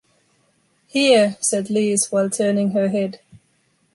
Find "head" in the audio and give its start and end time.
2.89-3.19